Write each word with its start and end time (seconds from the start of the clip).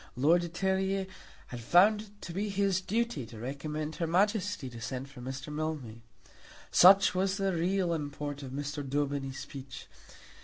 Lord 0.15 0.41
de 0.41 0.49
Terrier 0.49 1.05
had 1.49 1.59
found 1.59 2.01
it 2.01 2.09
to 2.21 2.33
be 2.33 2.49
his 2.49 2.81
duty 2.81 3.23
to 3.27 3.37
recommend 3.37 3.97
her 3.97 4.07
Majesty 4.07 4.67
to 4.67 4.81
send 4.81 5.11
for 5.11 5.21
Mr. 5.21 5.53
Mildmay. 5.53 6.01
Such 6.71 7.13
was 7.13 7.37
the 7.37 7.53
real 7.53 7.93
import 7.93 8.41
of 8.41 8.49
Mr. 8.49 8.81
Daubeny's 8.83 9.37
speech. 9.37 9.85